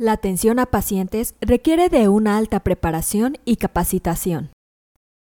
La 0.00 0.12
atención 0.12 0.58
a 0.58 0.64
pacientes 0.64 1.34
requiere 1.42 1.90
de 1.90 2.08
una 2.08 2.38
alta 2.38 2.60
preparación 2.60 3.36
y 3.44 3.56
capacitación. 3.56 4.50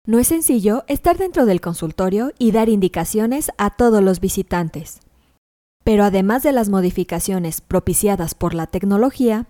No 0.09 0.19
es 0.19 0.27
sencillo 0.27 0.83
estar 0.89 1.19
dentro 1.19 1.47
del 1.47 1.61
consultorio 1.61 2.33
y 2.37 2.51
dar 2.51 2.69
indicaciones 2.69 3.53
a 3.59 3.71
todos 3.71 4.03
los 4.03 4.19
visitantes. 4.19 4.99
Pero 5.85 6.03
además 6.03 6.43
de 6.43 6.51
las 6.51 6.69
modificaciones 6.69 7.61
propiciadas 7.61 8.35
por 8.35 8.55
la 8.55 8.67
tecnología, 8.67 9.47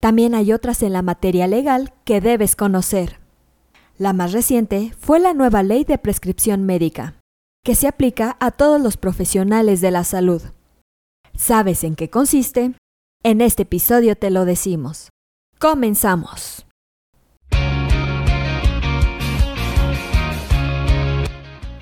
también 0.00 0.36
hay 0.36 0.52
otras 0.52 0.84
en 0.84 0.92
la 0.92 1.02
materia 1.02 1.48
legal 1.48 1.92
que 2.04 2.20
debes 2.20 2.54
conocer. 2.54 3.18
La 3.98 4.12
más 4.12 4.30
reciente 4.30 4.94
fue 5.00 5.18
la 5.18 5.34
nueva 5.34 5.64
ley 5.64 5.82
de 5.82 5.98
prescripción 5.98 6.62
médica, 6.62 7.16
que 7.64 7.74
se 7.74 7.88
aplica 7.88 8.36
a 8.38 8.52
todos 8.52 8.80
los 8.80 8.96
profesionales 8.96 9.80
de 9.80 9.90
la 9.90 10.04
salud. 10.04 10.42
¿Sabes 11.34 11.82
en 11.82 11.96
qué 11.96 12.08
consiste? 12.08 12.74
En 13.22 13.42
este 13.42 13.64
episodio 13.64 14.16
te 14.16 14.30
lo 14.30 14.46
decimos. 14.46 15.10
Comenzamos. 15.58 16.64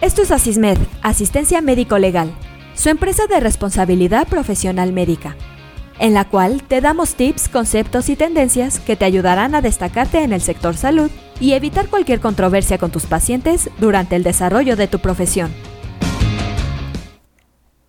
Esto 0.01 0.23
es 0.23 0.33
Asismed, 0.33 0.78
Asistencia 1.01 1.61
Médico 1.61 1.97
Legal, 1.98 2.34
su 2.74 2.88
empresa 2.88 3.28
de 3.28 3.38
responsabilidad 3.38 4.27
profesional 4.27 4.92
médica, 4.92 5.37
en 6.01 6.12
la 6.12 6.28
cual 6.28 6.64
te 6.64 6.80
damos 6.80 7.14
tips, 7.14 7.48
conceptos 7.48 8.09
y 8.09 8.16
tendencias 8.16 8.80
que 8.80 8.97
te 8.97 9.05
ayudarán 9.05 9.55
a 9.55 9.62
destacarte 9.62 10.25
en 10.25 10.33
el 10.33 10.41
sector 10.41 10.77
salud 10.77 11.12
y 11.39 11.52
evitar 11.52 11.89
cualquier 11.89 12.19
controversia 12.19 12.78
con 12.78 12.91
tus 12.91 13.06
pacientes 13.06 13.70
durante 13.78 14.16
el 14.16 14.25
desarrollo 14.25 14.75
de 14.75 14.89
tu 14.89 14.98
profesión. 14.98 15.52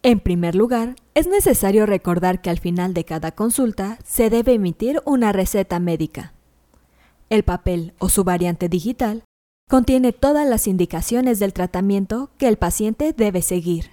En 0.03 0.19
primer 0.19 0.53
lugar, 0.53 0.93
es 1.19 1.27
necesario 1.27 1.85
recordar 1.85 2.41
que 2.41 2.49
al 2.49 2.59
final 2.59 2.93
de 2.93 3.03
cada 3.03 3.33
consulta 3.33 3.99
se 4.05 4.29
debe 4.29 4.53
emitir 4.53 5.01
una 5.03 5.33
receta 5.33 5.77
médica. 5.77 6.31
El 7.29 7.43
papel 7.43 7.93
o 7.99 8.07
su 8.07 8.23
variante 8.23 8.69
digital 8.69 9.23
contiene 9.69 10.13
todas 10.13 10.47
las 10.47 10.65
indicaciones 10.65 11.37
del 11.39 11.51
tratamiento 11.51 12.29
que 12.37 12.47
el 12.47 12.55
paciente 12.55 13.11
debe 13.11 13.41
seguir. 13.41 13.91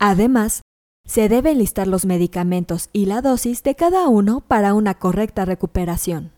Además, 0.00 0.62
se 1.06 1.28
deben 1.28 1.58
listar 1.58 1.86
los 1.86 2.04
medicamentos 2.04 2.90
y 2.92 3.06
la 3.06 3.22
dosis 3.22 3.62
de 3.62 3.76
cada 3.76 4.08
uno 4.08 4.40
para 4.40 4.74
una 4.74 4.94
correcta 4.94 5.44
recuperación. 5.44 6.32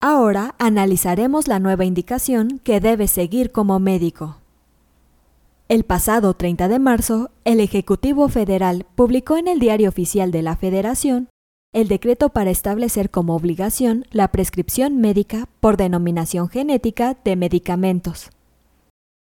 Ahora 0.00 0.54
analizaremos 0.58 1.46
la 1.46 1.58
nueva 1.58 1.84
indicación 1.84 2.58
que 2.64 2.80
debe 2.80 3.06
seguir 3.06 3.52
como 3.52 3.78
médico. 3.80 4.38
El 5.72 5.84
pasado 5.84 6.34
30 6.34 6.68
de 6.68 6.78
marzo, 6.78 7.30
el 7.46 7.58
Ejecutivo 7.58 8.28
Federal 8.28 8.84
publicó 8.94 9.38
en 9.38 9.48
el 9.48 9.58
Diario 9.58 9.88
Oficial 9.88 10.30
de 10.30 10.42
la 10.42 10.54
Federación 10.54 11.30
el 11.72 11.88
decreto 11.88 12.28
para 12.28 12.50
establecer 12.50 13.08
como 13.08 13.34
obligación 13.34 14.04
la 14.10 14.28
prescripción 14.32 14.98
médica 15.00 15.48
por 15.60 15.78
denominación 15.78 16.50
genética 16.50 17.16
de 17.24 17.36
medicamentos. 17.36 18.28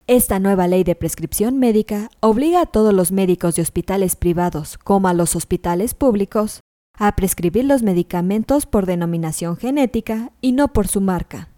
Esta 0.07 0.39
nueva 0.39 0.69
ley 0.69 0.85
de 0.85 0.95
prescripción 0.95 1.59
médica 1.59 2.09
obliga 2.21 2.63
a 2.63 2.67
todos 2.67 2.95
los 2.95 3.13
médicos 3.13 3.57
de 3.57 3.61
hospitales 3.61 4.17
privados 4.17 4.79
como 4.79 5.09
a 5.09 5.13
los 5.13 5.37
hospitales 5.37 5.93
públicos 5.93 6.61
a 6.97 7.15
prescribir 7.15 7.67
los 7.67 7.83
medicamentos 7.83 8.65
por 8.65 8.87
denominación 8.87 9.59
genética 9.59 10.33
y 10.41 10.53
no 10.53 10.69
por 10.69 10.89
su 10.89 11.03
marca. 11.03 11.51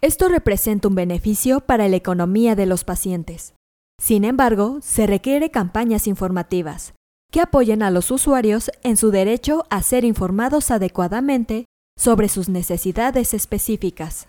Esto 0.00 0.30
representa 0.30 0.88
un 0.88 0.94
beneficio 0.94 1.60
para 1.60 1.86
la 1.88 1.96
economía 1.96 2.54
de 2.56 2.64
los 2.64 2.84
pacientes, 2.84 3.52
sin 4.00 4.24
embargo, 4.24 4.78
se 4.82 5.06
requiere 5.06 5.50
campañas 5.50 6.06
informativas 6.06 6.94
que 7.30 7.40
apoyen 7.40 7.82
a 7.82 7.90
los 7.90 8.10
usuarios 8.10 8.70
en 8.84 8.96
su 8.96 9.10
derecho 9.10 9.64
a 9.68 9.82
ser 9.82 10.04
informados 10.04 10.70
adecuadamente 10.70 11.64
sobre 11.98 12.28
sus 12.28 12.48
necesidades 12.48 13.34
específicas. 13.34 14.28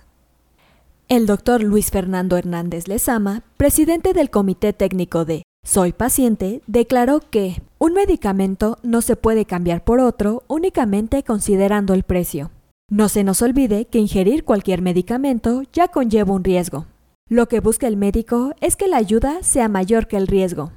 El 1.07 1.27
doctor 1.27 1.61
Luis 1.61 1.91
Fernando 1.91 2.35
Hernández 2.35 2.87
Lezama, 2.87 3.43
presidente 3.57 4.13
del 4.13 4.31
Comité 4.31 4.73
Técnico 4.73 5.23
de 5.23 5.43
Soy 5.63 5.93
Paciente, 5.93 6.61
declaró 6.65 7.19
que 7.19 7.61
un 7.77 7.93
medicamento 7.93 8.79
no 8.81 9.03
se 9.03 9.15
puede 9.15 9.45
cambiar 9.45 9.83
por 9.83 9.99
otro 9.99 10.43
únicamente 10.47 11.21
considerando 11.21 11.93
el 11.93 12.01
precio. 12.03 12.49
No 12.89 13.07
se 13.07 13.23
nos 13.23 13.43
olvide 13.43 13.85
que 13.85 13.99
ingerir 13.99 14.43
cualquier 14.43 14.81
medicamento 14.81 15.61
ya 15.73 15.89
conlleva 15.89 16.33
un 16.33 16.43
riesgo, 16.43 16.87
lo 17.27 17.47
que 17.47 17.59
busca 17.59 17.87
el 17.87 17.97
médico 17.97 18.53
es 18.61 18.75
que 18.75 18.87
la 18.87 18.97
ayuda 18.97 19.41
sea 19.41 19.67
mayor 19.67 20.07
que 20.07 20.17
el 20.17 20.27
riesgo. 20.27 20.71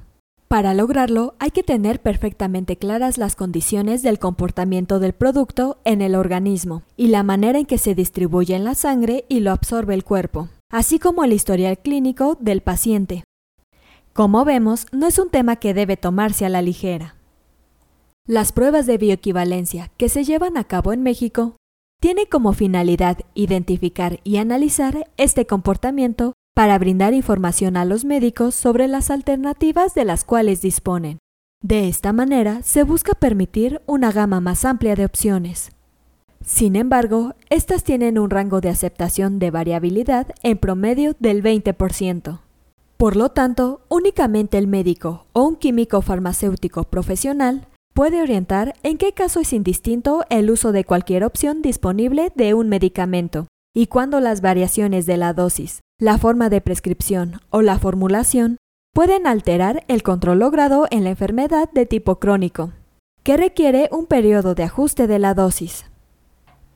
Para 0.47 0.73
lograrlo 0.73 1.35
hay 1.37 1.51
que 1.51 1.61
tener 1.61 2.01
perfectamente 2.01 2.75
claras 2.75 3.19
las 3.19 3.35
condiciones 3.35 4.01
del 4.01 4.17
comportamiento 4.17 4.99
del 4.99 5.13
producto 5.13 5.77
en 5.83 6.01
el 6.01 6.15
organismo 6.15 6.81
y 6.97 7.09
la 7.09 7.21
manera 7.21 7.59
en 7.59 7.67
que 7.67 7.77
se 7.77 7.93
distribuye 7.93 8.55
en 8.55 8.63
la 8.63 8.73
sangre 8.73 9.25
y 9.29 9.41
lo 9.41 9.51
absorbe 9.51 9.93
el 9.93 10.03
cuerpo, 10.03 10.49
así 10.71 10.97
como 10.97 11.23
el 11.23 11.33
historial 11.33 11.77
clínico 11.77 12.35
del 12.39 12.61
paciente. 12.61 13.23
Como 14.13 14.43
vemos, 14.43 14.87
no 14.91 15.05
es 15.05 15.19
un 15.19 15.29
tema 15.29 15.57
que 15.57 15.75
debe 15.75 15.97
tomarse 15.97 16.47
a 16.47 16.49
la 16.49 16.63
ligera. 16.63 17.15
Las 18.25 18.51
pruebas 18.53 18.87
de 18.87 18.97
bioequivalencia 18.97 19.91
que 19.97 20.09
se 20.09 20.23
llevan 20.23 20.57
a 20.57 20.63
cabo 20.63 20.93
en 20.93 21.03
México 21.03 21.57
tienen 22.01 22.25
como 22.25 22.53
finalidad 22.53 23.19
identificar 23.35 24.19
y 24.23 24.37
analizar 24.37 25.11
este 25.17 25.45
comportamiento 25.45 26.33
para 26.59 26.77
brindar 26.77 27.13
información 27.13 27.77
a 27.77 27.85
los 27.85 28.03
médicos 28.03 28.53
sobre 28.53 28.89
las 28.89 29.11
alternativas 29.11 29.93
de 29.93 30.03
las 30.03 30.25
cuales 30.25 30.61
disponen. 30.61 31.19
De 31.63 31.87
esta 31.87 32.11
manera 32.11 32.63
se 32.63 32.83
busca 32.83 33.13
permitir 33.13 33.81
una 33.85 34.11
gama 34.11 34.41
más 34.41 34.65
amplia 34.65 34.93
de 34.95 35.05
opciones. 35.05 35.71
Sin 36.45 36.75
embargo, 36.75 37.33
estas 37.49 37.85
tienen 37.85 38.19
un 38.19 38.29
rango 38.29 38.59
de 38.59 38.67
aceptación 38.67 39.39
de 39.39 39.51
variabilidad 39.51 40.35
en 40.43 40.57
promedio 40.57 41.15
del 41.17 41.41
20%. 41.41 42.41
Por 42.97 43.15
lo 43.15 43.29
tanto, 43.29 43.79
únicamente 43.87 44.57
el 44.57 44.67
médico 44.67 45.27
o 45.31 45.43
un 45.43 45.55
químico 45.55 46.01
farmacéutico 46.01 46.83
profesional 46.83 47.69
puede 47.93 48.21
orientar 48.21 48.73
en 48.83 48.97
qué 48.97 49.13
caso 49.13 49.39
es 49.39 49.53
indistinto 49.53 50.25
el 50.29 50.51
uso 50.51 50.73
de 50.73 50.83
cualquier 50.83 51.23
opción 51.23 51.61
disponible 51.61 52.33
de 52.35 52.53
un 52.53 52.67
medicamento 52.67 53.47
y 53.73 53.87
cuándo 53.87 54.19
las 54.19 54.41
variaciones 54.41 55.05
de 55.05 55.15
la 55.15 55.31
dosis, 55.31 55.79
la 55.99 56.17
forma 56.17 56.49
de 56.49 56.61
prescripción 56.61 57.41
o 57.49 57.61
la 57.61 57.77
formulación 57.77 58.55
pueden 58.93 59.27
alterar 59.27 59.83
el 59.89 60.01
control 60.01 60.39
logrado 60.39 60.87
en 60.91 61.03
la 61.03 61.09
enfermedad 61.09 61.69
de 61.73 61.85
tipo 61.85 62.19
crónico, 62.19 62.71
que 63.23 63.35
requiere 63.35 63.89
un 63.91 64.05
periodo 64.05 64.55
de 64.55 64.63
ajuste 64.63 65.07
de 65.07 65.19
la 65.19 65.33
dosis. 65.33 65.85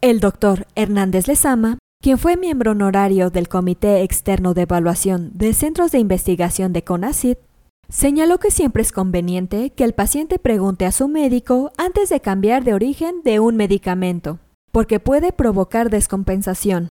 El 0.02 0.20
doctor 0.20 0.68
Hernández 0.76 1.30
Lezama, 1.30 1.78
quien 2.02 2.18
fue 2.18 2.36
miembro 2.36 2.72
honorario 2.72 3.30
del 3.30 3.48
Comité 3.48 4.04
Externo 4.04 4.54
de 4.54 4.64
Evaluación 4.64 5.32
de 5.34 5.54
Centros 5.54 5.92
de 5.94 6.00
Investigación 6.00 6.74
de 6.74 6.84
CONACYT, 6.84 7.40
señaló 7.88 8.40
que 8.40 8.52
siempre 8.52 8.82
es 8.82 8.92
conveniente 8.92 9.70
que 9.70 9.86
el 9.86 9.94
paciente 9.94 10.38
pregunte 10.38 10.86
a 10.86 10.92
su 10.92 11.08
médico 11.08 11.72
antes 11.78 12.10
de 12.10 12.20
cambiar 12.20 12.66
de 12.66 12.74
origen 12.74 13.22
de 13.24 13.40
un 13.40 13.56
medicamento, 13.56 14.40
porque 14.74 15.00
puede 15.00 15.32
provocar 15.32 15.90
descompensación. 15.90 16.90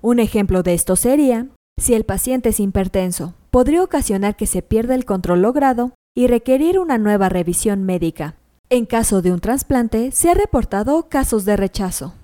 Un 0.00 0.20
ejemplo 0.20 0.62
de 0.62 0.74
esto 0.74 0.94
sería 0.94 1.48
si 1.78 1.94
el 1.94 2.04
paciente 2.04 2.48
es 2.48 2.60
hipertenso, 2.60 3.34
podría 3.50 3.82
ocasionar 3.82 4.36
que 4.36 4.46
se 4.46 4.62
pierda 4.62 4.94
el 4.94 5.04
control 5.04 5.42
logrado 5.42 5.92
y 6.16 6.26
requerir 6.26 6.78
una 6.78 6.98
nueva 6.98 7.28
revisión 7.28 7.84
médica. 7.84 8.34
En 8.70 8.86
caso 8.86 9.22
de 9.22 9.32
un 9.32 9.40
trasplante, 9.40 10.10
se 10.10 10.30
ha 10.30 10.34
reportado 10.34 11.08
casos 11.08 11.44
de 11.44 11.56
rechazo. 11.56 12.14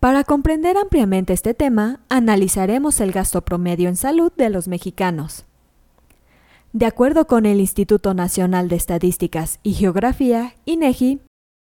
Para 0.00 0.24
comprender 0.24 0.76
ampliamente 0.76 1.32
este 1.32 1.54
tema, 1.54 2.00
analizaremos 2.08 3.00
el 3.00 3.12
gasto 3.12 3.42
promedio 3.42 3.88
en 3.88 3.96
salud 3.96 4.32
de 4.36 4.50
los 4.50 4.68
mexicanos. 4.68 5.44
De 6.72 6.86
acuerdo 6.86 7.26
con 7.26 7.46
el 7.46 7.60
Instituto 7.60 8.14
Nacional 8.14 8.68
de 8.68 8.76
Estadísticas 8.76 9.60
y 9.62 9.74
Geografía, 9.74 10.54
INEGI, 10.64 11.20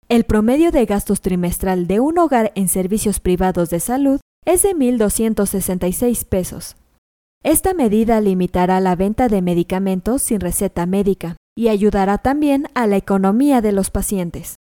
el 0.09 0.23
promedio 0.23 0.71
de 0.71 0.85
gastos 0.85 1.21
trimestral 1.21 1.87
de 1.87 1.99
un 1.99 2.17
hogar 2.17 2.51
en 2.55 2.67
servicios 2.69 3.19
privados 3.19 3.69
de 3.69 3.79
salud 3.79 4.19
es 4.47 4.63
de 4.63 4.73
1.266 4.73 6.23
pesos. 6.23 6.77
Esta 7.43 7.73
medida 7.73 8.21
limitará 8.21 8.79
la 8.79 8.95
venta 8.95 9.27
de 9.27 9.41
medicamentos 9.41 10.21
sin 10.21 10.39
receta 10.39 10.85
médica 10.85 11.35
y 11.55 11.67
ayudará 11.67 12.17
también 12.17 12.67
a 12.73 12.87
la 12.87 12.95
economía 12.95 13.61
de 13.61 13.73
los 13.73 13.91
pacientes. 13.91 14.55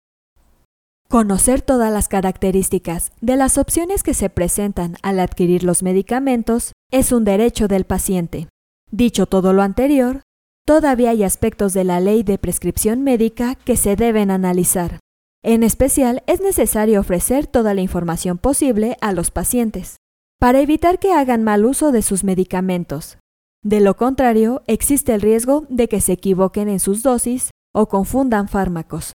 Conocer 1.07 1.61
todas 1.61 1.93
las 1.93 2.07
características 2.07 3.11
de 3.21 3.35
las 3.35 3.59
opciones 3.59 4.01
que 4.01 4.15
se 4.15 4.31
presentan 4.31 4.97
al 5.03 5.19
adquirir 5.19 5.63
los 5.63 5.83
medicamentos 5.83 6.71
es 6.91 7.11
un 7.11 7.23
derecho 7.23 7.67
del 7.67 7.85
paciente. 7.85 8.47
Dicho 8.91 9.27
todo 9.27 9.53
lo 9.53 9.61
anterior, 9.61 10.23
todavía 10.65 11.11
hay 11.11 11.23
aspectos 11.23 11.73
de 11.73 11.83
la 11.83 11.99
ley 11.99 12.23
de 12.23 12.39
prescripción 12.39 13.03
médica 13.03 13.53
que 13.53 13.77
se 13.77 13.95
deben 13.95 14.31
analizar. 14.31 14.99
En 15.47 15.61
especial, 15.61 16.23
es 16.25 16.41
necesario 16.41 16.99
ofrecer 16.99 17.45
toda 17.45 17.75
la 17.75 17.81
información 17.81 18.39
posible 18.39 18.97
a 18.99 19.13
los 19.13 19.29
pacientes 19.29 19.97
para 20.39 20.59
evitar 20.59 20.97
que 20.97 21.13
hagan 21.13 21.43
mal 21.43 21.65
uso 21.65 21.91
de 21.91 22.01
sus 22.01 22.23
medicamentos. 22.23 23.19
De 23.61 23.79
lo 23.79 23.95
contrario, 23.95 24.63
existe 24.65 25.13
el 25.13 25.21
riesgo 25.21 25.67
de 25.69 25.87
que 25.87 26.01
se 26.01 26.13
equivoquen 26.13 26.67
en 26.67 26.79
sus 26.79 27.03
dosis 27.03 27.51
o 27.75 27.87
confundan 27.87 28.49
fármacos. 28.49 29.13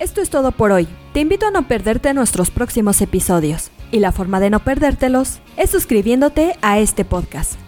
Esto 0.00 0.22
es 0.22 0.30
todo 0.30 0.50
por 0.52 0.72
hoy. 0.72 0.88
Te 1.12 1.20
invito 1.20 1.46
a 1.46 1.50
no 1.50 1.68
perderte 1.68 2.14
nuestros 2.14 2.50
próximos 2.50 3.02
episodios. 3.02 3.70
Y 3.92 3.98
la 3.98 4.12
forma 4.12 4.40
de 4.40 4.48
no 4.48 4.60
perdértelos 4.60 5.40
es 5.58 5.68
suscribiéndote 5.68 6.56
a 6.62 6.78
este 6.78 7.04
podcast 7.04 7.67